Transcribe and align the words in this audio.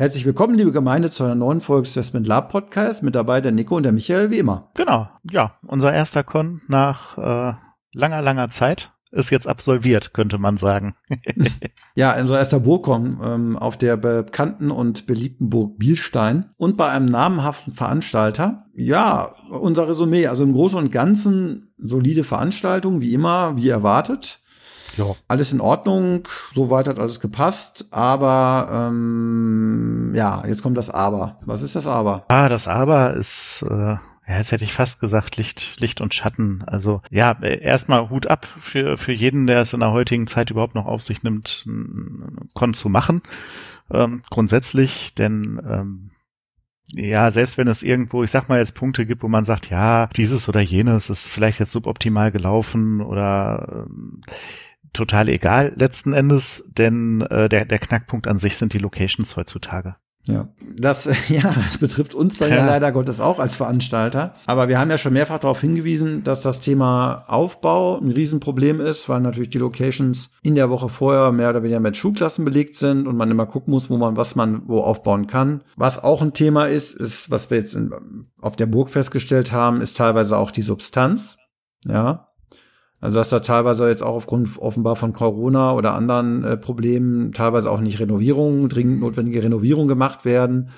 Herzlich 0.00 0.24
willkommen, 0.24 0.54
liebe 0.54 0.70
Gemeinde, 0.70 1.10
zu 1.10 1.24
einer 1.24 1.34
neuen 1.34 1.60
Folge 1.60 1.82
des 1.82 1.96
Investment 1.96 2.24
Lab 2.28 2.52
Podcast. 2.52 3.02
Mit 3.02 3.16
dabei 3.16 3.40
der 3.40 3.50
Nico 3.50 3.76
und 3.76 3.82
der 3.82 3.90
Michael, 3.90 4.30
wie 4.30 4.38
immer. 4.38 4.70
Genau, 4.74 5.08
ja, 5.28 5.58
unser 5.66 5.92
erster 5.92 6.22
Con 6.22 6.62
nach 6.68 7.18
äh, 7.18 7.54
langer, 7.94 8.22
langer 8.22 8.48
Zeit 8.50 8.92
ist 9.10 9.30
jetzt 9.30 9.48
absolviert, 9.48 10.14
könnte 10.14 10.38
man 10.38 10.56
sagen. 10.56 10.94
ja, 11.96 12.16
unser 12.16 12.38
erster 12.38 12.60
Burgcon 12.60 13.18
ähm, 13.24 13.56
auf 13.56 13.76
der 13.76 13.96
bekannten 13.96 14.70
und 14.70 15.08
beliebten 15.08 15.50
Burg 15.50 15.78
Bielstein 15.78 16.50
und 16.56 16.76
bei 16.76 16.88
einem 16.90 17.06
namhaften 17.06 17.72
Veranstalter. 17.72 18.66
Ja, 18.74 19.34
unser 19.50 19.88
Resümee, 19.88 20.28
also 20.28 20.44
im 20.44 20.52
Großen 20.52 20.78
und 20.78 20.92
Ganzen 20.92 21.72
solide 21.76 22.22
Veranstaltung, 22.22 23.00
wie 23.00 23.14
immer, 23.14 23.56
wie 23.56 23.68
erwartet. 23.68 24.38
Ja. 24.98 25.14
Alles 25.28 25.52
in 25.52 25.60
Ordnung, 25.60 26.26
soweit 26.52 26.88
hat 26.88 26.98
alles 26.98 27.20
gepasst, 27.20 27.86
aber 27.92 28.88
ähm, 28.90 30.12
ja, 30.14 30.42
jetzt 30.46 30.62
kommt 30.62 30.76
das 30.76 30.90
Aber. 30.90 31.36
Was 31.44 31.62
ist 31.62 31.76
das 31.76 31.86
Aber? 31.86 32.24
Ah, 32.28 32.48
das 32.48 32.66
Aber 32.66 33.14
ist, 33.14 33.64
äh, 33.68 33.74
ja, 34.28 34.36
jetzt 34.36 34.52
hätte 34.52 34.64
ich 34.64 34.72
fast 34.72 35.00
gesagt, 35.00 35.36
Licht, 35.36 35.80
Licht 35.80 36.00
und 36.00 36.14
Schatten. 36.14 36.64
Also 36.66 37.00
ja, 37.10 37.40
erstmal 37.40 38.10
Hut 38.10 38.26
ab 38.26 38.46
für, 38.60 38.98
für 38.98 39.12
jeden, 39.12 39.46
der 39.46 39.60
es 39.62 39.72
in 39.72 39.80
der 39.80 39.92
heutigen 39.92 40.26
Zeit 40.26 40.50
überhaupt 40.50 40.74
noch 40.74 40.86
auf 40.86 41.02
sich 41.02 41.22
nimmt, 41.22 41.66
Kon 42.54 42.74
zu 42.74 42.88
machen. 42.88 43.22
Ähm, 43.90 44.22
grundsätzlich, 44.28 45.14
denn 45.14 45.60
ähm, 45.66 46.10
ja, 46.92 47.30
selbst 47.30 47.58
wenn 47.58 47.68
es 47.68 47.82
irgendwo, 47.82 48.22
ich 48.22 48.30
sag 48.30 48.48
mal 48.48 48.58
jetzt 48.58 48.74
Punkte 48.74 49.04
gibt, 49.06 49.22
wo 49.22 49.28
man 49.28 49.44
sagt, 49.44 49.68
ja, 49.70 50.08
dieses 50.08 50.48
oder 50.48 50.60
jenes 50.60 51.10
ist 51.10 51.28
vielleicht 51.28 51.58
jetzt 51.60 51.72
suboptimal 51.72 52.30
gelaufen 52.30 53.02
oder 53.02 53.86
ähm, 53.86 54.22
total 54.92 55.28
egal 55.28 55.72
letzten 55.76 56.12
Endes, 56.12 56.64
denn 56.68 57.22
äh, 57.22 57.48
der, 57.48 57.64
der 57.64 57.78
Knackpunkt 57.78 58.26
an 58.26 58.38
sich 58.38 58.56
sind 58.56 58.72
die 58.72 58.78
Locations 58.78 59.36
heutzutage. 59.36 59.96
Ja, 60.28 60.48
das, 60.76 61.08
ja, 61.28 61.54
das 61.54 61.78
betrifft 61.78 62.14
uns 62.14 62.38
dann 62.38 62.50
ja. 62.50 62.66
leider 62.66 62.92
Gottes 62.92 63.20
auch 63.20 63.38
als 63.38 63.56
Veranstalter. 63.56 64.34
Aber 64.46 64.68
wir 64.68 64.78
haben 64.78 64.90
ja 64.90 64.98
schon 64.98 65.14
mehrfach 65.14 65.38
darauf 65.38 65.60
hingewiesen, 65.60 66.22
dass 66.22 66.42
das 66.42 66.60
Thema 66.60 67.24
Aufbau 67.28 67.98
ein 67.98 68.10
Riesenproblem 68.10 68.80
ist, 68.80 69.08
weil 69.08 69.20
natürlich 69.20 69.50
die 69.50 69.58
Locations 69.58 70.30
in 70.42 70.54
der 70.54 70.70
Woche 70.70 70.88
vorher 70.88 71.32
mehr 71.32 71.50
oder 71.50 71.62
weniger 71.62 71.80
mit 71.80 71.96
Schulklassen 71.96 72.44
belegt 72.44 72.74
sind 72.74 73.06
und 73.06 73.16
man 73.16 73.30
immer 73.30 73.46
gucken 73.46 73.70
muss, 73.72 73.88
wo 73.88 73.96
man, 73.96 74.16
was 74.16 74.36
man 74.36 74.68
wo 74.68 74.80
aufbauen 74.80 75.26
kann. 75.26 75.62
Was 75.76 76.02
auch 76.02 76.20
ein 76.20 76.34
Thema 76.34 76.66
ist, 76.66 76.94
ist, 76.94 77.30
was 77.30 77.50
wir 77.50 77.58
jetzt 77.58 77.74
in, 77.74 77.90
auf 78.42 78.56
der 78.56 78.66
Burg 78.66 78.90
festgestellt 78.90 79.52
haben, 79.52 79.80
ist 79.80 79.96
teilweise 79.96 80.36
auch 80.36 80.50
die 80.50 80.62
Substanz. 80.62 81.36
Ja, 81.86 82.27
also 83.00 83.18
dass 83.18 83.28
da 83.28 83.40
teilweise 83.40 83.88
jetzt 83.88 84.02
auch 84.02 84.16
aufgrund 84.16 84.58
offenbar 84.58 84.96
von 84.96 85.12
Corona 85.12 85.72
oder 85.72 85.94
anderen 85.94 86.44
äh, 86.44 86.56
Problemen 86.56 87.32
teilweise 87.32 87.70
auch 87.70 87.80
nicht 87.80 88.00
Renovierungen, 88.00 88.68
dringend 88.68 89.00
notwendige 89.00 89.42
Renovierungen 89.42 89.88
gemacht 89.88 90.24
werden, 90.24 90.70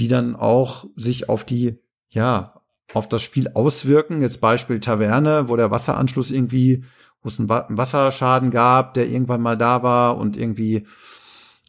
die 0.00 0.08
dann 0.08 0.34
auch 0.34 0.86
sich 0.96 1.28
auf 1.28 1.44
die, 1.44 1.78
ja, 2.10 2.60
auf 2.92 3.08
das 3.08 3.22
Spiel 3.22 3.50
auswirken. 3.54 4.20
Jetzt 4.20 4.40
Beispiel 4.40 4.80
Taverne, 4.80 5.48
wo 5.48 5.56
der 5.56 5.70
Wasseranschluss 5.70 6.30
irgendwie, 6.30 6.84
wo 7.22 7.28
es 7.28 7.38
einen, 7.38 7.50
einen 7.50 7.78
Wasserschaden 7.78 8.50
gab, 8.50 8.94
der 8.94 9.08
irgendwann 9.08 9.40
mal 9.40 9.56
da 9.56 9.82
war 9.82 10.16
und 10.16 10.36
irgendwie 10.36 10.86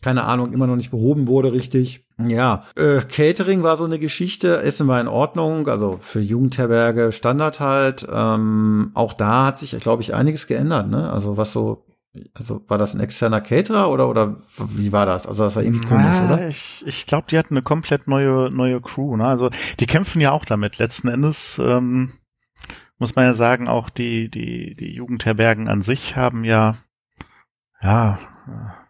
keine 0.06 0.26
Ahnung, 0.26 0.54
immer 0.54 0.68
noch 0.68 0.76
nicht 0.76 0.92
behoben 0.92 1.28
wurde 1.28 1.52
richtig. 1.52 2.05
Ja, 2.18 2.64
äh, 2.78 3.02
Catering 3.02 3.64
war 3.64 3.76
so 3.76 3.84
eine 3.84 4.00
Geschichte, 4.00 4.62
Essen 4.62 4.88
war 4.88 5.02
in 5.02 5.10
Ordnung, 5.10 5.68
also 5.68 6.00
für 6.02 6.22
Jugendherberge 6.22 7.12
Standard 7.12 7.60
halt. 7.60 8.08
Ähm, 8.10 8.92
auch 8.94 9.14
da 9.14 9.48
hat 9.48 9.58
sich, 9.58 9.78
glaube 9.80 10.02
ich, 10.02 10.14
einiges 10.14 10.48
geändert, 10.48 10.88
ne? 10.88 11.12
Also 11.12 11.36
was 11.36 11.52
so, 11.52 11.86
also 12.34 12.64
war 12.70 12.78
das 12.78 12.94
ein 12.94 13.02
externer 13.02 13.42
Caterer 13.42 13.90
oder 13.90 14.08
oder 14.08 14.38
wie 14.58 14.94
war 14.94 15.06
das? 15.06 15.28
Also 15.28 15.44
das 15.44 15.58
war 15.58 15.64
irgendwie 15.64 15.88
komisch, 15.88 16.06
ah, 16.06 16.26
oder? 16.26 16.48
Ich, 16.48 16.84
ich 16.88 17.06
glaube, 17.06 17.28
die 17.30 17.38
hatten 17.38 17.54
eine 17.54 17.64
komplett 17.64 18.08
neue 18.08 18.50
neue 18.50 18.80
Crew, 18.80 19.18
ne? 19.18 19.26
Also 19.28 19.50
die 19.82 19.86
kämpfen 19.86 20.22
ja 20.22 20.32
auch 20.32 20.46
damit. 20.46 20.78
Letzten 20.78 21.10
Endes 21.10 21.60
ähm, 21.60 22.14
muss 22.98 23.18
man 23.18 23.26
ja 23.26 23.34
sagen, 23.34 23.68
auch 23.68 23.90
die 23.90 24.30
die 24.30 24.74
die 24.80 24.94
Jugendherbergen 24.94 25.68
an 25.68 25.82
sich 25.82 26.16
haben 26.16 26.46
ja 26.46 26.78
ja 27.82 28.20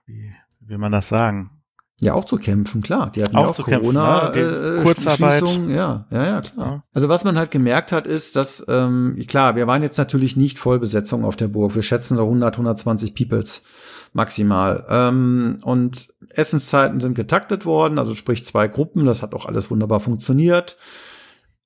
wie 0.06 0.31
will 0.59 0.78
man 0.78 0.91
das 0.91 1.08
sagen? 1.08 1.55
Ja, 2.02 2.14
auch 2.14 2.26
zu 2.26 2.36
kämpfen, 2.36 2.82
klar. 2.82 3.10
Die 3.16 3.24
hatten 3.24 3.38
auch, 3.38 3.44
ja 3.44 3.50
auch 3.50 3.58
Corona 3.58 4.32
kämpfen, 4.32 4.62
ne? 4.62 4.80
äh, 4.80 4.84
Kurzarbeit. 4.84 5.44
Ja, 5.70 6.06
ja, 6.12 6.26
ja, 6.26 6.42
klar. 6.42 6.68
Ja. 6.68 6.84
Also 6.94 7.08
was 7.08 7.24
man 7.24 7.38
halt 7.38 7.52
gemerkt 7.52 7.94
hat, 7.94 8.06
ist, 8.06 8.36
dass 8.36 8.66
ähm, 8.68 9.16
klar, 9.28 9.56
wir 9.56 9.66
waren 9.68 9.82
jetzt 9.82 9.98
natürlich 9.98 10.36
nicht 10.36 10.60
Vollbesetzung 10.60 11.24
auf 11.24 11.38
der 11.38 11.48
Burg. 11.48 11.74
Wir 11.74 11.84
schätzen 11.84 12.18
so 12.18 12.24
100, 12.24 12.56
120 12.56 13.16
Peoples 13.16 13.64
maximal. 14.12 14.86
Ähm, 14.90 15.60
und 15.64 16.10
Essenszeiten 16.30 17.00
sind 17.00 17.16
getaktet 17.16 17.66
worden, 17.66 17.98
also 17.98 18.14
sprich 18.14 18.44
zwei 18.44 18.68
Gruppen. 18.68 19.06
Das 19.06 19.22
hat 19.22 19.34
auch 19.34 19.46
alles 19.46 19.72
wunderbar 19.72 20.02
funktioniert. 20.02 20.76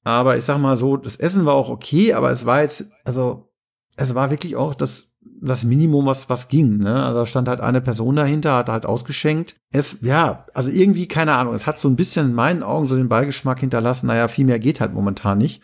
Aber 0.04 0.38
ich 0.38 0.44
sag 0.44 0.60
mal 0.60 0.76
so, 0.76 0.96
das 0.96 1.16
Essen 1.16 1.46
war 1.46 1.56
auch 1.56 1.70
okay, 1.70 2.14
aber 2.14 2.30
es 2.30 2.46
war 2.46 2.62
jetzt, 2.62 2.86
also 3.04 3.52
es 3.98 4.14
war 4.14 4.30
wirklich 4.30 4.56
auch 4.56 4.76
das 4.76 5.09
das 5.22 5.64
Minimum, 5.64 6.06
was, 6.06 6.30
was 6.30 6.48
ging. 6.48 6.78
Ne? 6.78 7.04
Also 7.04 7.20
da 7.20 7.26
stand 7.26 7.48
halt 7.48 7.62
eine 7.62 7.82
Person 7.82 8.16
dahinter, 8.16 8.56
hat 8.56 8.70
halt 8.70 8.86
ausgeschenkt. 8.86 9.56
Es, 9.72 10.00
ja, 10.02 10.46
also 10.54 10.70
irgendwie, 10.70 11.08
keine 11.08 11.34
Ahnung, 11.34 11.54
es 11.54 11.68
hat 11.68 11.78
so 11.78 11.88
ein 11.88 11.96
bisschen 11.96 12.28
in 12.28 12.34
meinen 12.34 12.64
Augen 12.64 12.86
so 12.86 12.96
den 12.96 13.10
Beigeschmack 13.10 13.60
hinterlassen, 13.60 14.08
naja, 14.08 14.28
viel 14.28 14.46
mehr 14.46 14.60
geht 14.60 14.80
halt 14.80 14.94
momentan 14.94 15.38
nicht. 15.38 15.62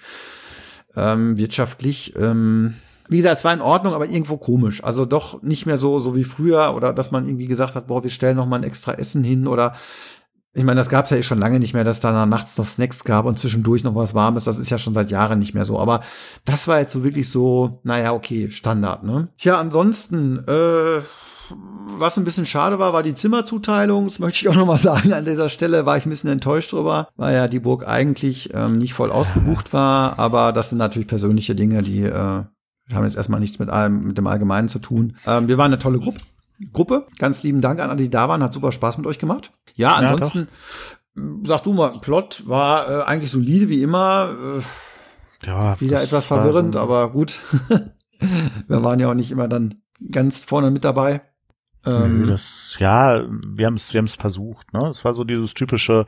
Ähm, 0.95 1.38
wirtschaftlich, 1.38 2.16
ähm, 2.17 2.75
wie 3.09 3.17
gesagt, 3.17 3.38
es 3.38 3.43
war 3.43 3.53
in 3.53 3.61
Ordnung, 3.61 3.93
aber 3.93 4.07
irgendwo 4.07 4.38
komisch. 4.38 4.83
Also 4.83 5.05
doch 5.05 5.41
nicht 5.43 5.66
mehr 5.66 5.77
so, 5.77 5.99
so 5.99 6.16
wie 6.16 6.23
früher 6.23 6.73
oder 6.75 6.93
dass 6.93 7.11
man 7.11 7.27
irgendwie 7.27 7.47
gesagt 7.47 7.75
hat, 7.75 7.87
boah, 7.87 8.03
wir 8.03 8.09
stellen 8.09 8.37
noch 8.37 8.47
mal 8.47 8.57
ein 8.57 8.63
extra 8.63 8.93
Essen 8.93 9.23
hin 9.23 9.47
oder 9.47 9.75
ich 10.55 10.63
meine, 10.63 10.79
das 10.79 10.88
gab's 10.88 11.09
ja 11.09 11.17
eh 11.17 11.23
schon 11.23 11.38
lange 11.38 11.59
nicht 11.59 11.73
mehr, 11.73 11.83
dass 11.83 11.99
da 11.99 12.25
nachts 12.25 12.57
noch 12.57 12.66
Snacks 12.66 13.03
gab 13.03 13.25
und 13.25 13.38
zwischendurch 13.38 13.83
noch 13.83 13.93
was 13.93 14.13
Warmes. 14.13 14.45
Das 14.45 14.57
ist 14.57 14.69
ja 14.69 14.77
schon 14.77 14.93
seit 14.93 15.11
Jahren 15.11 15.38
nicht 15.38 15.53
mehr 15.53 15.66
so. 15.66 15.77
Aber 15.79 16.01
das 16.45 16.69
war 16.69 16.79
jetzt 16.79 16.93
so 16.93 17.03
wirklich 17.03 17.29
so, 17.29 17.81
naja, 17.83 18.13
okay, 18.13 18.49
Standard, 18.51 19.03
ne? 19.03 19.27
Tja, 19.38 19.59
ansonsten, 19.59 20.39
äh, 20.47 21.01
was 21.97 22.17
ein 22.17 22.23
bisschen 22.23 22.45
schade 22.45 22.79
war, 22.79 22.93
war 22.93 23.03
die 23.03 23.16
Zimmerzuteilung. 23.16 24.05
Das 24.05 24.19
möchte 24.19 24.45
ich 24.45 24.49
auch 24.49 24.55
noch 24.55 24.66
mal 24.66 24.77
sagen. 24.79 25.11
An 25.11 25.25
dieser 25.25 25.49
Stelle 25.49 25.85
war 25.85 25.97
ich 25.97 26.05
ein 26.05 26.09
bisschen 26.09 26.29
enttäuscht 26.29 26.72
drüber, 26.72 27.09
weil 27.17 27.35
ja 27.35 27.49
die 27.49 27.59
Burg 27.59 27.85
eigentlich 27.85 28.51
ähm, 28.53 28.77
nicht 28.77 28.93
voll 28.93 29.11
ausgebucht 29.11 29.73
war. 29.73 30.17
Aber 30.19 30.53
das 30.53 30.69
sind 30.69 30.77
natürlich 30.77 31.09
persönliche 31.09 31.55
Dinge, 31.55 31.81
die 31.81 32.03
äh, 32.03 32.13
haben 32.13 33.03
jetzt 33.03 33.17
erstmal 33.17 33.41
nichts 33.41 33.59
mit 33.59 33.69
allem, 33.69 33.99
mit 34.01 34.17
dem 34.17 34.27
Allgemeinen 34.27 34.69
zu 34.69 34.79
tun. 34.79 35.17
Ähm, 35.27 35.49
wir 35.49 35.57
waren 35.57 35.73
eine 35.73 35.79
tolle 35.79 35.99
Gruppe. 35.99 36.22
Gruppe. 36.73 37.05
Ganz 37.19 37.43
lieben 37.43 37.61
Dank 37.61 37.79
an 37.79 37.89
alle, 37.89 38.01
die 38.01 38.09
da 38.09 38.29
waren. 38.29 38.43
Hat 38.43 38.53
super 38.53 38.71
Spaß 38.71 38.97
mit 38.97 39.07
euch 39.07 39.19
gemacht. 39.19 39.51
Ja, 39.75 39.95
ansonsten, 39.95 40.47
ja, 41.16 41.23
sag 41.43 41.63
du 41.63 41.73
mal, 41.73 41.99
Plot 41.99 42.43
war 42.47 42.89
äh, 42.89 43.03
eigentlich 43.03 43.31
solide 43.31 43.69
wie 43.69 43.81
immer. 43.81 44.35
Äh, 44.57 45.47
ja, 45.47 45.79
wieder 45.79 46.02
etwas 46.02 46.25
verwirrend, 46.25 46.75
aber 46.75 47.11
gut. 47.11 47.40
Wir 48.67 48.84
waren 48.84 48.99
ja 48.99 49.09
auch 49.09 49.13
nicht 49.13 49.31
immer 49.31 49.47
dann 49.47 49.75
ganz 50.11 50.46
vorne 50.46 50.72
mit 50.72 50.85
dabei. 50.85 51.22
Ähm, 51.85 52.28
das, 52.28 52.78
ja, 52.79 53.23
wir 53.46 53.67
haben 53.67 53.75
es 53.75 53.93
wir 53.93 53.99
haben's 53.99 54.16
versucht. 54.16 54.73
Ne? 54.73 54.87
Es 54.87 55.05
war 55.05 55.13
so 55.13 55.23
dieses 55.23 55.53
typische 55.53 56.05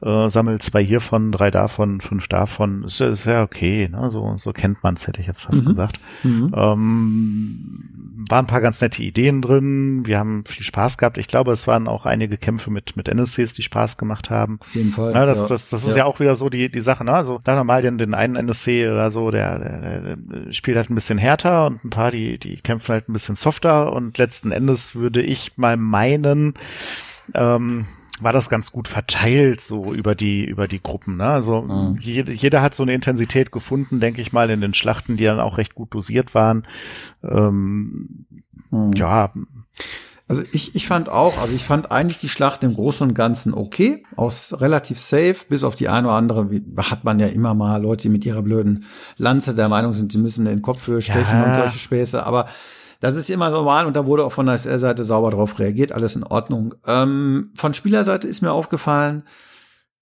äh, 0.00 0.28
Sammel 0.28 0.60
zwei 0.60 0.84
hiervon, 0.84 1.32
drei 1.32 1.50
davon, 1.50 2.00
fünf 2.00 2.28
davon. 2.28 2.84
Ist, 2.84 3.00
ist 3.00 3.26
ja 3.26 3.42
okay. 3.42 3.88
Ne? 3.88 4.10
So, 4.10 4.34
so 4.36 4.52
kennt 4.52 4.82
man's, 4.82 5.06
hätte 5.06 5.20
ich 5.20 5.26
jetzt 5.26 5.42
fast 5.42 5.64
mhm. 5.64 5.70
gesagt. 5.70 6.00
Mhm. 6.22 6.54
Ähm, 6.54 7.65
waren 8.28 8.44
ein 8.44 8.48
paar 8.48 8.60
ganz 8.60 8.80
nette 8.80 9.02
Ideen 9.02 9.42
drin. 9.42 10.06
Wir 10.06 10.18
haben 10.18 10.44
viel 10.46 10.64
Spaß 10.64 10.98
gehabt. 10.98 11.18
Ich 11.18 11.28
glaube, 11.28 11.52
es 11.52 11.66
waren 11.66 11.88
auch 11.88 12.06
einige 12.06 12.38
Kämpfe 12.38 12.70
mit, 12.70 12.96
mit 12.96 13.08
NSCs, 13.08 13.52
die 13.52 13.62
Spaß 13.62 13.96
gemacht 13.96 14.30
haben. 14.30 14.58
Auf 14.60 14.74
jeden 14.74 14.92
Fall. 14.92 15.12
Ja, 15.12 15.26
das, 15.26 15.40
ja. 15.40 15.46
das, 15.48 15.68
das 15.68 15.84
ist 15.84 15.90
ja. 15.90 15.98
ja 15.98 16.04
auch 16.04 16.20
wieder 16.20 16.34
so 16.34 16.48
die, 16.48 16.70
die 16.70 16.80
Sache. 16.80 17.04
Ne? 17.04 17.12
Also 17.12 17.40
da 17.44 17.54
normal 17.54 17.82
den, 17.82 17.98
den 17.98 18.14
einen 18.14 18.36
NSC 18.36 18.88
oder 18.88 19.10
so, 19.10 19.30
der, 19.30 19.58
der, 19.58 20.16
der 20.16 20.52
spielt 20.52 20.76
halt 20.76 20.90
ein 20.90 20.94
bisschen 20.94 21.18
härter 21.18 21.66
und 21.66 21.84
ein 21.84 21.90
paar, 21.90 22.10
die, 22.10 22.38
die 22.38 22.56
kämpfen 22.56 22.92
halt 22.92 23.08
ein 23.08 23.12
bisschen 23.12 23.36
softer 23.36 23.92
und 23.92 24.18
letzten 24.18 24.52
Endes 24.52 24.94
würde 24.94 25.22
ich 25.22 25.56
mal 25.56 25.76
meinen, 25.76 26.54
ähm, 27.34 27.86
war 28.20 28.32
das 28.32 28.48
ganz 28.48 28.72
gut 28.72 28.88
verteilt 28.88 29.60
so 29.60 29.92
über 29.92 30.14
die 30.14 30.44
über 30.44 30.68
die 30.68 30.82
Gruppen. 30.82 31.16
Ne? 31.16 31.26
Also 31.26 31.62
mhm. 31.62 31.98
jede, 32.00 32.32
jeder 32.32 32.62
hat 32.62 32.74
so 32.74 32.82
eine 32.82 32.94
Intensität 32.94 33.52
gefunden, 33.52 34.00
denke 34.00 34.20
ich 34.20 34.32
mal, 34.32 34.50
in 34.50 34.60
den 34.60 34.74
Schlachten, 34.74 35.16
die 35.16 35.24
dann 35.24 35.40
auch 35.40 35.58
recht 35.58 35.74
gut 35.74 35.94
dosiert 35.94 36.34
waren. 36.34 36.66
Ähm, 37.22 38.26
mhm. 38.70 38.92
Ja. 38.94 39.32
Also 40.28 40.42
ich, 40.50 40.74
ich 40.74 40.88
fand 40.88 41.08
auch, 41.08 41.38
also 41.38 41.54
ich 41.54 41.62
fand 41.62 41.92
eigentlich 41.92 42.18
die 42.18 42.28
Schlacht 42.28 42.64
im 42.64 42.74
Großen 42.74 43.06
und 43.06 43.14
Ganzen 43.14 43.54
okay, 43.54 44.02
aus 44.16 44.60
relativ 44.60 45.00
safe, 45.00 45.36
bis 45.48 45.62
auf 45.62 45.76
die 45.76 45.88
eine 45.88 46.08
oder 46.08 46.16
andere, 46.16 46.50
wie, 46.50 46.64
hat 46.78 47.04
man 47.04 47.20
ja 47.20 47.28
immer 47.28 47.54
mal 47.54 47.80
Leute, 47.80 48.02
die 48.02 48.08
mit 48.08 48.24
ihrer 48.24 48.42
blöden 48.42 48.86
Lanze 49.16 49.54
der 49.54 49.68
Meinung 49.68 49.94
sind, 49.94 50.10
sie 50.10 50.18
müssen 50.18 50.44
den 50.44 50.62
Kopf 50.62 50.82
für 50.82 51.00
stechen 51.00 51.36
ja. 51.36 51.44
und 51.44 51.54
solche 51.54 51.78
Späße, 51.78 52.26
aber 52.26 52.48
das 53.00 53.16
ist 53.16 53.30
immer 53.30 53.50
normal 53.50 53.86
und 53.86 53.96
da 53.96 54.06
wurde 54.06 54.24
auch 54.24 54.32
von 54.32 54.46
der 54.46 54.54
SR-Seite 54.54 55.04
sauber 55.04 55.30
drauf 55.30 55.58
reagiert, 55.58 55.92
alles 55.92 56.16
in 56.16 56.24
Ordnung. 56.24 56.74
Ähm, 56.86 57.50
von 57.54 57.74
Spielerseite 57.74 58.28
ist 58.28 58.42
mir 58.42 58.52
aufgefallen, 58.52 59.22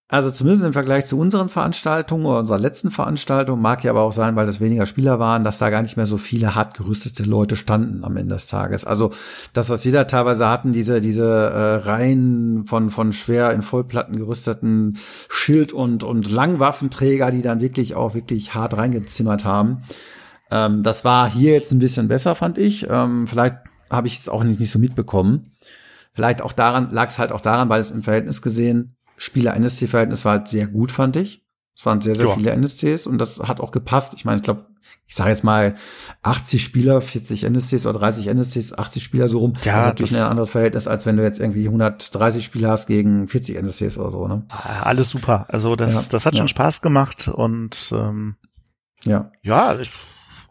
also 0.08 0.30
zumindest 0.30 0.66
im 0.66 0.74
Vergleich 0.74 1.06
zu 1.06 1.18
unseren 1.18 1.48
Veranstaltungen 1.48 2.26
oder 2.26 2.38
unserer 2.40 2.58
letzten 2.58 2.90
Veranstaltung, 2.90 3.60
mag 3.60 3.82
ja 3.82 3.90
aber 3.90 4.02
auch 4.02 4.12
sein, 4.12 4.36
weil 4.36 4.46
das 4.46 4.60
weniger 4.60 4.86
Spieler 4.86 5.18
waren, 5.18 5.44
dass 5.44 5.56
da 5.56 5.70
gar 5.70 5.80
nicht 5.80 5.96
mehr 5.96 6.04
so 6.04 6.18
viele 6.18 6.54
hart 6.54 6.76
gerüstete 6.76 7.22
Leute 7.22 7.56
standen 7.56 8.04
am 8.04 8.16
Ende 8.18 8.34
des 8.34 8.46
Tages. 8.46 8.84
Also 8.84 9.12
das, 9.54 9.70
was 9.70 9.86
wir 9.86 9.92
da 9.92 10.04
teilweise 10.04 10.46
hatten, 10.48 10.74
diese, 10.74 11.00
diese 11.00 11.24
äh, 11.24 11.74
Reihen 11.88 12.66
von, 12.66 12.90
von 12.90 13.14
schwer 13.14 13.52
in 13.52 13.62
Vollplatten 13.62 14.16
gerüsteten 14.16 14.98
Schild- 15.30 15.72
und, 15.72 16.04
und 16.04 16.30
Langwaffenträger, 16.30 17.30
die 17.30 17.42
dann 17.42 17.62
wirklich 17.62 17.94
auch 17.94 18.14
wirklich 18.14 18.54
hart 18.54 18.76
reingezimmert 18.76 19.46
haben. 19.46 19.82
Ähm, 20.54 20.84
das 20.84 21.04
war 21.04 21.28
hier 21.28 21.52
jetzt 21.52 21.72
ein 21.72 21.80
bisschen 21.80 22.06
besser, 22.06 22.36
fand 22.36 22.58
ich. 22.58 22.86
Ähm, 22.88 23.26
vielleicht 23.26 23.56
habe 23.90 24.06
ich 24.06 24.20
es 24.20 24.28
auch 24.28 24.44
nicht, 24.44 24.60
nicht 24.60 24.70
so 24.70 24.78
mitbekommen. 24.78 25.42
Vielleicht 26.12 26.42
auch 26.42 26.52
daran, 26.52 26.92
lag 26.92 27.08
es 27.08 27.18
halt 27.18 27.32
auch 27.32 27.40
daran, 27.40 27.68
weil 27.68 27.80
es 27.80 27.90
im 27.90 28.04
Verhältnis 28.04 28.40
gesehen 28.40 28.96
Spieler-NSC-Verhältnis 29.16 30.24
war 30.24 30.32
halt 30.32 30.48
sehr 30.48 30.68
gut, 30.68 30.92
fand 30.92 31.16
ich. 31.16 31.44
Es 31.76 31.84
waren 31.84 32.00
sehr, 32.00 32.14
sehr 32.14 32.28
ja. 32.28 32.34
viele 32.34 32.52
NSCs 32.52 33.06
und 33.06 33.18
das 33.18 33.40
hat 33.40 33.60
auch 33.60 33.72
gepasst. 33.72 34.14
Ich 34.14 34.24
meine, 34.24 34.36
ich 34.36 34.44
glaube, 34.44 34.66
ich 35.06 35.16
sage 35.16 35.30
jetzt 35.30 35.42
mal 35.42 35.74
80 36.22 36.62
Spieler, 36.62 37.00
40 37.00 37.44
NSCs 37.44 37.86
oder 37.86 37.98
30 37.98 38.28
NSCs, 38.28 38.74
80 38.74 39.02
Spieler 39.02 39.28
so 39.28 39.38
rum. 39.38 39.54
Ja, 39.64 39.74
das 39.74 39.82
ist 39.82 39.88
natürlich 39.88 40.12
das 40.12 40.20
ein 40.20 40.30
anderes 40.30 40.50
Verhältnis, 40.50 40.86
als 40.86 41.04
wenn 41.04 41.16
du 41.16 41.24
jetzt 41.24 41.40
irgendwie 41.40 41.66
130 41.66 42.44
Spieler 42.44 42.70
hast 42.70 42.86
gegen 42.86 43.26
40 43.26 43.56
NSCs 43.56 43.98
oder 43.98 44.10
so. 44.10 44.28
Ne? 44.28 44.44
Alles 44.48 45.10
super. 45.10 45.46
Also 45.48 45.74
das, 45.74 45.94
ja, 45.94 46.02
das 46.08 46.26
hat 46.26 46.36
schon 46.36 46.48
Spaß 46.48 46.80
gemacht 46.80 47.26
und 47.26 47.90
ähm, 47.92 48.36
ja, 49.04 49.32
ja, 49.42 49.78
ich 49.78 49.90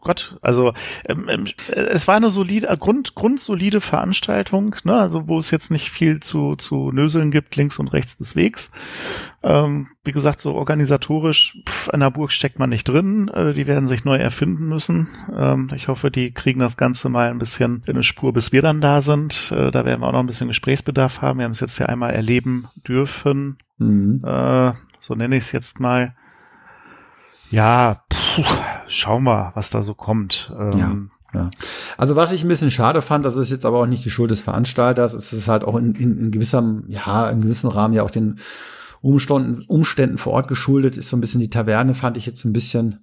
Gott, 0.04 0.36
also 0.42 0.72
ähm, 1.08 1.28
ähm, 1.28 1.46
es 1.72 2.06
war 2.06 2.14
eine 2.14 2.30
solide, 2.30 2.68
äh, 2.68 2.76
Grund, 2.76 3.14
grundsolide 3.14 3.80
Veranstaltung, 3.80 4.76
ne, 4.84 4.96
also 4.98 5.28
wo 5.28 5.38
es 5.38 5.50
jetzt 5.50 5.70
nicht 5.70 5.90
viel 5.90 6.20
zu, 6.20 6.56
zu 6.56 6.92
Nöseln 6.92 7.30
gibt, 7.30 7.56
links 7.56 7.78
und 7.78 7.88
rechts 7.88 8.16
des 8.16 8.36
Wegs. 8.36 8.70
Ähm, 9.42 9.88
wie 10.04 10.12
gesagt, 10.12 10.40
so 10.40 10.54
organisatorisch, 10.54 11.58
pff, 11.68 11.88
in 11.92 12.00
der 12.00 12.10
Burg 12.10 12.32
steckt 12.32 12.58
man 12.58 12.70
nicht 12.70 12.84
drin, 12.84 13.28
äh, 13.28 13.52
die 13.52 13.66
werden 13.66 13.88
sich 13.88 14.04
neu 14.04 14.16
erfinden 14.16 14.68
müssen. 14.68 15.08
Ähm, 15.36 15.70
ich 15.74 15.88
hoffe, 15.88 16.10
die 16.10 16.32
kriegen 16.32 16.60
das 16.60 16.76
Ganze 16.76 17.08
mal 17.08 17.30
ein 17.30 17.38
bisschen 17.38 17.82
in 17.86 17.94
eine 17.94 18.02
Spur, 18.02 18.32
bis 18.32 18.52
wir 18.52 18.62
dann 18.62 18.80
da 18.80 19.02
sind. 19.02 19.52
Äh, 19.52 19.70
da 19.70 19.84
werden 19.84 20.00
wir 20.00 20.06
auch 20.06 20.12
noch 20.12 20.20
ein 20.20 20.26
bisschen 20.26 20.48
Gesprächsbedarf 20.48 21.22
haben. 21.22 21.38
Wir 21.38 21.44
haben 21.44 21.52
es 21.52 21.60
jetzt 21.60 21.78
ja 21.78 21.86
einmal 21.86 22.12
erleben 22.12 22.68
dürfen, 22.86 23.58
mhm. 23.78 24.20
äh, 24.24 24.72
so 25.00 25.14
nenne 25.14 25.36
ich 25.36 25.44
es 25.44 25.52
jetzt 25.52 25.80
mal. 25.80 26.14
Ja, 27.50 28.02
puh, 28.08 28.44
schauen 28.86 29.24
wir, 29.24 29.52
was 29.54 29.70
da 29.70 29.82
so 29.82 29.94
kommt. 29.94 30.52
Ähm, 30.58 30.78
ja. 30.78 30.96
Ja. 31.34 31.50
Also 31.98 32.16
was 32.16 32.32
ich 32.32 32.44
ein 32.44 32.48
bisschen 32.48 32.70
schade 32.70 33.02
fand, 33.02 33.24
das 33.24 33.36
ist 33.36 33.50
jetzt 33.50 33.66
aber 33.66 33.80
auch 33.80 33.86
nicht 33.86 34.04
die 34.04 34.10
Schuld 34.10 34.30
des 34.30 34.40
Veranstalters, 34.40 35.14
es 35.14 35.32
ist 35.32 35.48
halt 35.48 35.64
auch 35.64 35.76
in, 35.76 35.94
in, 35.94 36.18
in 36.18 36.30
gewissem, 36.30 36.84
ja, 36.88 37.28
in 37.28 37.40
gewissem 37.40 37.70
Rahmen 37.70 37.92
ja 37.92 38.04
auch 38.04 38.10
den 38.10 38.38
Umständen, 39.02 39.62
Umständen 39.68 40.16
vor 40.16 40.32
Ort 40.32 40.48
geschuldet, 40.48 40.96
ist 40.96 41.08
so 41.08 41.16
ein 41.16 41.20
bisschen 41.20 41.40
die 41.40 41.50
Taverne, 41.50 41.94
fand 41.94 42.16
ich 42.16 42.24
jetzt 42.24 42.44
ein 42.44 42.52
bisschen, 42.52 43.00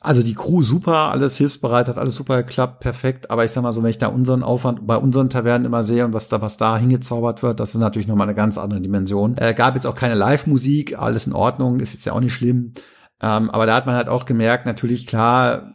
also 0.00 0.22
die 0.22 0.34
Crew 0.34 0.62
super, 0.62 1.10
alles 1.10 1.36
hilfsbereit, 1.36 1.88
hat 1.88 1.98
alles 1.98 2.14
super 2.14 2.42
geklappt, 2.42 2.80
perfekt, 2.80 3.30
aber 3.30 3.44
ich 3.44 3.50
sag 3.50 3.62
mal 3.62 3.72
so, 3.72 3.82
wenn 3.82 3.90
ich 3.90 3.98
da 3.98 4.06
unseren 4.06 4.42
Aufwand 4.42 4.86
bei 4.86 4.96
unseren 4.96 5.28
Tavernen 5.28 5.66
immer 5.66 5.82
sehe 5.82 6.04
und 6.04 6.14
was 6.14 6.28
da, 6.28 6.40
was 6.40 6.56
da 6.56 6.78
hingezaubert 6.78 7.42
wird, 7.42 7.60
das 7.60 7.74
ist 7.74 7.80
natürlich 7.80 8.08
nochmal 8.08 8.28
eine 8.28 8.36
ganz 8.36 8.56
andere 8.56 8.80
Dimension. 8.80 9.36
Äh, 9.36 9.52
gab 9.52 9.74
jetzt 9.74 9.86
auch 9.86 9.96
keine 9.96 10.14
Live-Musik, 10.14 10.98
alles 10.98 11.26
in 11.26 11.32
Ordnung, 11.32 11.80
ist 11.80 11.92
jetzt 11.92 12.06
ja 12.06 12.12
auch 12.12 12.20
nicht 12.20 12.34
schlimm. 12.34 12.72
Ähm, 13.20 13.50
aber 13.50 13.66
da 13.66 13.74
hat 13.74 13.86
man 13.86 13.96
halt 13.96 14.08
auch 14.08 14.24
gemerkt, 14.24 14.66
natürlich 14.66 15.06
klar, 15.06 15.74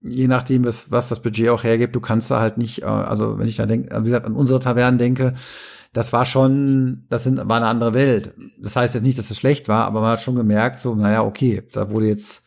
je 0.00 0.28
nachdem, 0.28 0.64
was, 0.64 0.90
was 0.90 1.08
das 1.08 1.20
Budget 1.20 1.48
auch 1.48 1.64
hergibt, 1.64 1.94
du 1.94 2.00
kannst 2.00 2.30
da 2.30 2.40
halt 2.40 2.58
nicht, 2.58 2.82
äh, 2.82 2.86
also 2.86 3.38
wenn 3.38 3.48
ich 3.48 3.56
da 3.56 3.66
denke, 3.66 3.96
wie 3.98 4.04
gesagt, 4.04 4.26
an 4.26 4.34
unsere 4.34 4.60
Tavernen 4.60 4.98
denke, 4.98 5.34
das 5.92 6.12
war 6.12 6.24
schon, 6.24 7.04
das 7.10 7.24
sind, 7.24 7.36
war 7.48 7.56
eine 7.56 7.66
andere 7.66 7.94
Welt. 7.94 8.34
Das 8.58 8.76
heißt 8.76 8.94
jetzt 8.94 9.04
nicht, 9.04 9.18
dass 9.18 9.30
es 9.30 9.36
schlecht 9.36 9.68
war, 9.68 9.84
aber 9.84 10.00
man 10.00 10.12
hat 10.12 10.20
schon 10.20 10.36
gemerkt, 10.36 10.80
so, 10.80 10.94
naja, 10.94 11.22
okay, 11.22 11.62
da 11.72 11.90
wurde 11.90 12.06
jetzt 12.06 12.42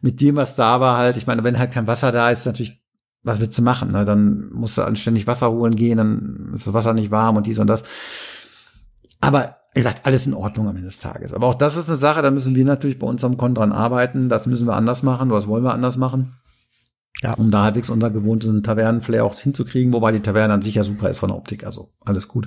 mit 0.00 0.20
dem, 0.20 0.36
was 0.36 0.56
da 0.56 0.80
war, 0.80 0.96
halt, 0.96 1.16
ich 1.16 1.26
meine, 1.26 1.44
wenn 1.44 1.58
halt 1.58 1.72
kein 1.72 1.86
Wasser 1.86 2.12
da 2.12 2.30
ist, 2.30 2.46
natürlich, 2.46 2.82
was 3.22 3.40
willst 3.40 3.58
du 3.58 3.62
machen? 3.62 3.92
Ne? 3.92 4.04
Dann 4.04 4.50
musst 4.52 4.78
du 4.78 4.82
anständig 4.82 5.26
Wasser 5.26 5.50
holen 5.50 5.76
gehen, 5.76 5.98
dann 5.98 6.52
ist 6.54 6.66
das 6.66 6.74
Wasser 6.74 6.94
nicht 6.94 7.10
warm 7.10 7.36
und 7.36 7.46
dies 7.46 7.58
und 7.58 7.66
das. 7.66 7.82
Aber 9.20 9.56
wie 9.76 9.80
gesagt, 9.80 10.06
alles 10.06 10.26
in 10.26 10.32
Ordnung 10.32 10.68
am 10.68 10.76
Ende 10.76 10.88
des 10.88 11.00
Tages. 11.00 11.34
Aber 11.34 11.48
auch 11.48 11.54
das 11.54 11.76
ist 11.76 11.90
eine 11.90 11.98
Sache, 11.98 12.22
da 12.22 12.30
müssen 12.30 12.54
wir 12.54 12.64
natürlich 12.64 12.98
bei 12.98 13.06
unserem 13.06 13.36
Kon 13.36 13.54
dran 13.54 13.72
arbeiten. 13.72 14.30
Das 14.30 14.46
müssen 14.46 14.66
wir 14.66 14.74
anders 14.74 15.02
machen. 15.02 15.28
Was 15.30 15.48
wollen 15.48 15.64
wir 15.64 15.74
anders 15.74 15.98
machen? 15.98 16.32
Ja. 17.22 17.32
Um 17.34 17.50
da 17.50 17.62
halbwegs 17.62 17.88
unser 17.88 18.10
gewohnten 18.10 18.62
Tavernenflair 18.62 19.24
auch 19.24 19.34
hinzukriegen, 19.38 19.94
wobei 19.94 20.12
die 20.12 20.20
Taverne 20.20 20.52
an 20.52 20.60
sich 20.60 20.74
ja 20.74 20.84
super 20.84 21.08
ist 21.08 21.18
von 21.18 21.30
der 21.30 21.38
Optik, 21.38 21.64
also 21.64 21.90
alles 22.04 22.28
gut. 22.28 22.46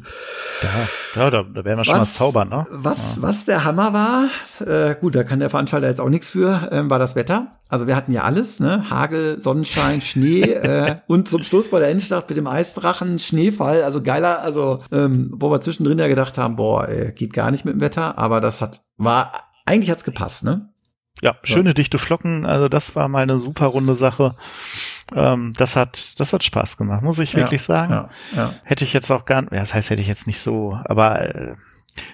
Ja, 0.62 1.22
ja 1.24 1.30
da, 1.32 1.42
da 1.42 1.66
werden 1.66 1.80
wir 1.80 1.86
schon 1.86 1.96
was, 1.96 2.00
mal 2.00 2.06
zaubern, 2.06 2.50
ne? 2.50 2.68
Was, 2.70 3.16
ja. 3.16 3.22
was 3.24 3.46
der 3.46 3.64
Hammer 3.64 3.94
war, 3.94 4.30
äh, 4.64 4.96
gut, 4.96 5.16
da 5.16 5.24
kann 5.24 5.40
der 5.40 5.50
Veranstalter 5.50 5.88
jetzt 5.88 6.00
auch 6.00 6.10
nichts 6.10 6.28
für, 6.28 6.70
ähm, 6.72 6.88
war 6.92 7.00
das 7.00 7.16
Wetter. 7.16 7.60
Also 7.68 7.88
wir 7.88 7.96
hatten 7.96 8.12
ja 8.12 8.24
alles, 8.24 8.60
ne? 8.60 8.92
Hagel, 8.92 9.42
Sonnenschein, 9.42 10.02
Schnee 10.02 10.42
äh, 10.44 10.98
und 11.08 11.28
zum 11.28 11.42
Schluss 11.42 11.72
bei 11.72 11.80
der 11.80 11.90
Endstadt 11.90 12.30
mit 12.30 12.38
dem 12.38 12.46
Eisdrachen, 12.46 13.18
Schneefall, 13.18 13.82
also 13.82 14.04
geiler, 14.04 14.44
also 14.44 14.84
ähm, 14.92 15.32
wo 15.34 15.50
wir 15.50 15.62
zwischendrin 15.62 15.98
ja 15.98 16.08
gedacht 16.08 16.38
haben, 16.38 16.58
boah, 16.58 16.88
ey, 16.88 17.12
geht 17.12 17.34
gar 17.34 17.50
nicht 17.50 17.66
mit 17.66 17.74
dem 17.74 17.82
Wetter, 17.82 18.20
aber 18.20 18.40
das 18.40 18.62
hat, 18.62 18.84
war, 18.98 19.32
eigentlich 19.66 19.90
hat's 19.90 20.04
gepasst, 20.04 20.44
ne? 20.44 20.70
Ja, 21.22 21.36
schöne 21.44 21.74
dichte 21.74 22.00
Flocken. 22.00 22.46
Also 22.46 22.70
das 22.70 22.96
war 22.96 23.08
mal 23.08 23.24
eine 23.24 23.40
super 23.40 23.68
runde 23.68 23.96
Sache. 23.96 24.36
Ähm, 25.16 25.54
das 25.58 25.76
hat, 25.76 26.20
das 26.20 26.34
hat 26.34 26.44
Spaß 26.44 26.78
gemacht, 26.78 27.02
muss 27.02 27.20
ich 27.20 27.36
wirklich 27.36 27.62
ja, 27.62 27.66
sagen. 27.66 27.94
Ja, 27.94 28.10
ja. 28.36 28.54
Hätte 28.64 28.84
ich 28.84 28.94
jetzt 28.94 29.12
auch 29.12 29.26
gar, 29.26 29.44
ja, 29.44 29.60
das 29.60 29.74
heißt, 29.74 29.90
hätte 29.90 30.02
ich 30.02 30.08
jetzt 30.08 30.28
nicht 30.28 30.40
so, 30.40 30.80
aber 30.86 31.36
äh, 31.36 31.56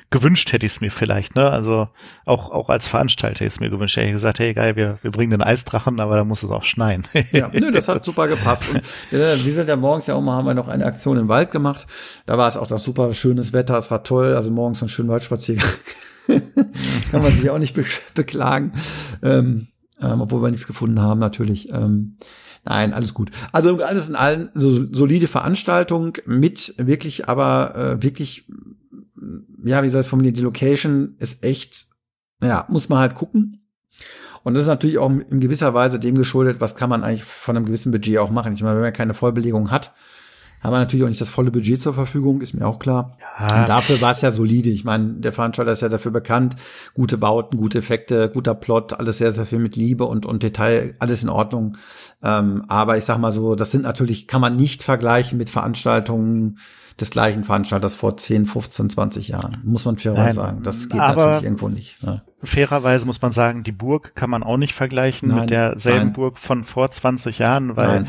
gewünscht 0.10 0.52
hätte 0.54 0.66
ich 0.66 0.74
es 0.74 0.82
mir 0.82 0.90
vielleicht, 0.90 1.36
ne? 1.36 1.50
Also 1.50 1.88
auch, 2.26 2.50
auch 2.50 2.70
als 2.70 2.88
Veranstalter 2.88 3.36
hätte 3.36 3.46
ich 3.46 3.54
es 3.54 3.60
mir 3.60 3.70
gewünscht. 3.70 3.98
Hätte 3.98 4.08
ich 4.08 4.14
gesagt, 4.14 4.40
hey 4.40 4.54
geil, 4.54 4.76
wir, 4.76 4.98
wir 5.02 5.12
bringen 5.12 5.32
den 5.32 5.42
Eisdrachen, 5.42 6.00
aber 6.00 6.16
da 6.16 6.24
muss 6.24 6.42
es 6.42 6.50
auch 6.50 6.64
schneien. 6.64 7.08
ja, 7.32 7.50
nö, 7.54 7.72
das 7.72 7.88
hat 7.88 8.04
super 8.06 8.28
gepasst. 8.28 8.64
Und 8.70 8.82
äh, 9.12 9.44
wir 9.44 9.54
sind 9.54 9.70
ja 9.70 9.76
morgens 9.76 10.08
ja 10.08 10.16
auch 10.16 10.22
mal, 10.22 10.38
haben 10.38 10.48
wir 10.48 10.54
noch 10.54 10.68
eine 10.68 10.86
Aktion 10.86 11.18
im 11.18 11.28
Wald 11.28 11.52
gemacht. 11.52 11.86
Da 12.26 12.38
war 12.38 12.48
es 12.48 12.58
auch 12.58 12.68
das 12.68 12.84
super 12.84 13.14
schönes 13.14 13.54
Wetter, 13.54 13.78
es 13.78 13.92
war 13.92 14.04
toll, 14.04 14.36
also 14.36 14.50
morgens 14.50 14.82
einen 14.82 14.90
schönen 14.90 15.10
Waldspaziergang 15.10 15.70
Kann 17.12 17.22
man 17.22 17.32
sich 17.32 17.50
auch 17.50 17.60
nicht 17.60 17.74
be 17.74 17.86
beklagen. 18.14 18.74
Ähm, 19.22 19.68
ähm, 20.02 20.22
obwohl 20.22 20.42
wir 20.42 20.52
nichts 20.52 20.68
gefunden 20.68 21.02
haben, 21.02 21.20
natürlich. 21.20 21.70
Ähm, 21.70 22.18
nein, 22.64 22.94
alles 22.94 23.14
gut. 23.14 23.32
Also 23.52 23.82
alles 23.84 24.10
in 24.10 24.16
allen 24.16 24.50
so 24.54 24.94
solide 24.94 25.28
Veranstaltung 25.28 26.18
mit 26.26 26.76
wirklich, 26.78 27.30
aber 27.30 27.76
äh, 27.76 28.04
wirklich, 28.04 28.48
ja, 29.64 29.84
wie 29.84 29.90
soll 29.90 30.02
ich 30.02 30.08
formulieren, 30.08 30.36
die 30.36 30.42
Location 30.42 31.16
ist 31.20 31.44
echt, 31.44 31.88
ja, 32.44 32.66
muss 32.70 32.90
man 32.90 33.00
halt 33.00 33.16
gucken. 33.16 33.62
Und 34.44 34.54
das 34.54 34.64
ist 34.64 34.70
natürlich 34.70 35.00
auch 35.00 35.10
in 35.10 35.40
gewisser 35.40 35.74
Weise 35.74 36.00
dem 36.00 36.16
geschuldet, 36.16 36.58
was 36.60 36.76
kann 36.76 36.90
man 36.90 37.04
eigentlich 37.04 37.24
von 37.24 37.58
einem 37.58 37.66
gewissen 37.66 37.92
Budget 37.92 38.20
auch 38.20 38.30
machen. 38.30 38.54
Ich 38.54 38.62
meine, 38.62 38.76
wenn 38.76 38.84
man 38.84 38.94
keine 38.94 39.16
Vollbelegung 39.16 39.72
hat, 39.72 39.92
haben 40.66 40.74
wir 40.74 40.80
natürlich 40.80 41.04
auch 41.06 41.10
nicht 41.10 41.22
das 41.22 41.30
volle 41.30 41.52
Budget 41.52 41.80
zur 41.80 41.94
Verfügung, 41.94 42.42
ist 42.42 42.54
mir 42.54 42.66
auch 42.66 42.80
klar. 42.80 43.18
Ja. 43.40 43.62
Und 43.62 43.70
dafür 43.70 44.02
war 44.02 44.12
es 44.12 44.22
ja 44.22 44.32
solide. 44.32 44.70
Ich 44.70 44.84
meine, 44.84 45.14
der 45.14 45.34
Veranstalter 45.34 45.72
ist 45.72 45.82
ja 45.82 45.90
dafür 45.90 46.12
bekannt. 46.12 46.56
Gute 46.94 47.18
Bauten, 47.18 47.58
gute 47.58 47.80
Effekte, 47.80 48.30
guter 48.30 48.56
Plot, 48.56 48.94
alles 48.94 49.18
sehr, 49.18 49.32
sehr 49.32 49.46
viel 49.46 49.60
mit 49.60 49.76
Liebe 49.76 50.06
und, 50.06 50.26
und 50.26 50.44
Detail, 50.44 50.96
alles 51.00 51.24
in 51.24 51.30
Ordnung. 51.30 51.78
Ähm, 52.24 52.64
aber 52.68 52.98
ich 52.98 53.06
sag 53.06 53.18
mal 53.18 53.32
so, 53.32 53.56
das 53.56 53.72
sind 53.72 53.84
natürlich, 53.84 54.28
kann 54.28 54.42
man 54.42 54.56
nicht 54.56 54.84
vergleichen 54.84 55.38
mit 55.38 55.50
Veranstaltungen, 55.50 56.58
des 57.00 57.10
gleichen 57.10 57.44
Veranstalters 57.44 57.94
vor 57.94 58.16
10, 58.16 58.46
15, 58.46 58.90
20 58.90 59.28
Jahren. 59.28 59.62
Muss 59.64 59.84
man 59.84 59.98
fairerweise 59.98 60.36
sagen. 60.36 60.64
Das 60.64 60.88
geht 60.88 60.98
natürlich 60.98 61.44
irgendwo 61.44 61.68
nicht. 61.68 62.02
Ne? 62.04 62.22
Fairerweise 62.42 63.06
muss 63.06 63.22
man 63.22 63.34
sagen, 63.34 63.64
die 63.64 63.74
Burg 63.74 64.16
kann 64.16 64.30
man 64.30 64.44
auch 64.44 64.58
nicht 64.58 64.74
vergleichen 64.74 65.30
nein, 65.30 65.42
mit 65.42 65.50
derselben 65.50 66.06
nein. 66.06 66.14
Burg 66.14 66.38
von 66.38 66.64
vor 66.64 66.90
20 66.90 67.40
Jahren, 67.40 67.76
weil 67.76 68.08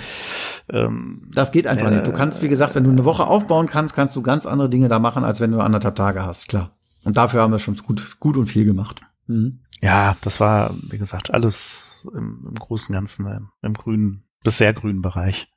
ähm, 0.71 1.29
das 1.35 1.51
geht 1.51 1.67
einfach 1.67 1.89
äh, 1.89 1.93
nicht. 1.93 2.07
Du 2.07 2.13
kannst, 2.13 2.43
wie 2.43 2.49
gesagt, 2.49 2.77
wenn 2.77 2.85
du 2.85 2.91
eine 2.91 3.05
Woche 3.05 3.27
aufbauen 3.27 3.67
kannst, 3.67 3.95
kannst 3.95 4.15
du 4.15 4.23
ganz 4.23 4.47
andere 4.47 4.69
Dinge 4.71 4.89
da 4.89 5.01
machen, 5.01 5.25
als 5.25 5.41
wenn 5.41 5.51
du 5.51 5.61
anderthalb 5.61 5.97
Tage 5.97 6.25
hast, 6.25 6.49
klar. 6.49 6.71
Und 7.03 7.17
dafür 7.17 7.43
haben 7.43 7.53
wir 7.53 7.59
schon 7.59 7.77
gut, 7.77 8.21
gut 8.21 8.37
und 8.37 8.47
viel 8.47 8.65
gemacht. 8.65 9.01
Mhm. 9.27 9.61
Ja, 9.81 10.17
das 10.23 10.39
war, 10.41 10.75
wie 10.91 10.99
gesagt, 10.99 11.33
alles 11.35 12.07
im, 12.15 12.47
im 12.49 12.55
großen 12.55 12.93
Ganzen 12.93 13.27
im, 13.27 13.49
im 13.63 13.75
grünen, 13.75 14.25
bis 14.43 14.59
sehr 14.59 14.73
grünen 14.73 15.03
Bereich. 15.03 15.49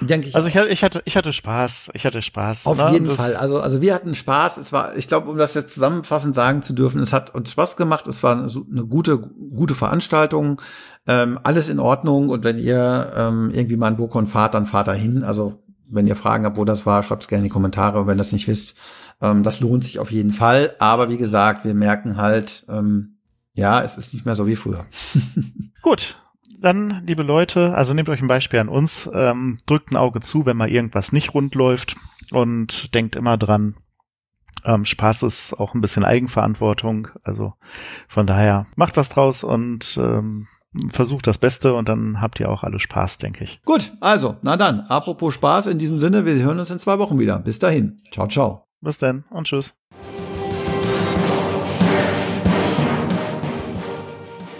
Denke 0.00 0.28
ich. 0.28 0.36
Also 0.36 0.48
ich 0.48 0.56
hatte, 0.56 0.68
ich 0.68 0.84
hatte, 0.84 1.02
ich 1.04 1.16
hatte 1.16 1.32
Spaß. 1.32 1.90
Ich 1.92 2.04
hatte 2.04 2.22
Spaß. 2.22 2.66
Auf 2.66 2.78
ne? 2.78 2.90
jeden 2.92 3.06
das 3.06 3.16
Fall. 3.16 3.36
Also, 3.36 3.60
also 3.60 3.80
wir 3.80 3.94
hatten 3.94 4.14
Spaß. 4.14 4.56
Es 4.56 4.72
war, 4.72 4.96
ich 4.96 5.08
glaube, 5.08 5.30
um 5.30 5.38
das 5.38 5.54
jetzt 5.54 5.74
zusammenfassend 5.74 6.34
sagen 6.34 6.62
zu 6.62 6.72
dürfen, 6.72 7.00
es 7.00 7.12
hat 7.12 7.34
uns 7.34 7.50
Spaß 7.50 7.76
gemacht. 7.76 8.06
Es 8.06 8.22
war 8.22 8.36
eine, 8.36 8.50
eine 8.70 8.86
gute, 8.86 9.18
gute 9.18 9.74
Veranstaltung. 9.74 10.60
Ähm, 11.06 11.38
alles 11.42 11.68
in 11.68 11.80
Ordnung. 11.80 12.28
Und 12.28 12.44
wenn 12.44 12.58
ihr 12.58 13.12
ähm, 13.16 13.50
irgendwie 13.52 13.76
mal 13.76 13.88
in 13.88 13.96
Burkon 13.96 14.26
fahrt, 14.26 14.54
dann 14.54 14.66
fahrt 14.66 14.88
da 14.88 14.92
hin. 14.92 15.24
Also 15.24 15.62
wenn 15.90 16.06
ihr 16.06 16.16
Fragen 16.16 16.44
habt, 16.44 16.56
wo 16.56 16.64
das 16.64 16.86
war, 16.86 17.02
schreibt 17.02 17.22
es 17.22 17.28
gerne 17.28 17.40
in 17.40 17.48
die 17.48 17.52
Kommentare, 17.52 18.06
wenn 18.06 18.14
ihr 18.14 18.18
das 18.18 18.32
nicht 18.32 18.48
wisst. 18.48 18.74
Ähm, 19.20 19.42
das 19.42 19.60
lohnt 19.60 19.84
sich 19.84 19.98
auf 19.98 20.10
jeden 20.10 20.32
Fall. 20.32 20.74
Aber 20.78 21.10
wie 21.10 21.18
gesagt, 21.18 21.64
wir 21.64 21.74
merken 21.74 22.16
halt, 22.16 22.64
ähm, 22.68 23.18
ja, 23.54 23.82
es 23.82 23.96
ist 23.98 24.14
nicht 24.14 24.24
mehr 24.24 24.34
so 24.34 24.46
wie 24.46 24.56
früher. 24.56 24.86
Gut, 25.82 26.16
dann, 26.60 27.02
liebe 27.06 27.22
Leute, 27.22 27.74
also 27.74 27.94
nehmt 27.94 28.08
euch 28.08 28.20
ein 28.20 28.28
Beispiel 28.28 28.60
an 28.60 28.68
uns, 28.68 29.08
ähm, 29.12 29.58
drückt 29.66 29.90
ein 29.90 29.96
Auge 29.96 30.20
zu, 30.20 30.46
wenn 30.46 30.56
mal 30.56 30.70
irgendwas 30.70 31.12
nicht 31.12 31.34
rund 31.34 31.54
läuft 31.54 31.96
und 32.30 32.94
denkt 32.94 33.16
immer 33.16 33.36
dran, 33.36 33.76
ähm, 34.64 34.84
Spaß 34.84 35.22
ist 35.22 35.54
auch 35.54 35.74
ein 35.74 35.80
bisschen 35.80 36.04
Eigenverantwortung. 36.04 37.08
Also 37.22 37.54
von 38.08 38.26
daher 38.26 38.66
macht 38.76 38.96
was 38.96 39.08
draus 39.08 39.44
und 39.44 39.98
ähm, 40.00 40.46
versucht 40.90 41.26
das 41.26 41.38
Beste 41.38 41.74
und 41.74 41.88
dann 41.88 42.20
habt 42.20 42.40
ihr 42.40 42.50
auch 42.50 42.62
alle 42.62 42.80
Spaß, 42.80 43.18
denke 43.18 43.44
ich. 43.44 43.60
Gut, 43.64 43.92
also, 44.00 44.36
na 44.42 44.56
dann, 44.56 44.80
apropos 44.80 45.34
Spaß, 45.34 45.66
in 45.66 45.78
diesem 45.78 45.98
Sinne, 45.98 46.26
wir 46.26 46.34
hören 46.34 46.58
uns 46.58 46.70
in 46.70 46.78
zwei 46.78 46.98
Wochen 46.98 47.18
wieder. 47.18 47.38
Bis 47.38 47.58
dahin. 47.58 48.02
Ciao, 48.12 48.28
ciao. 48.28 48.64
Bis 48.80 48.98
dann 48.98 49.24
und 49.30 49.46
tschüss. 49.46 49.74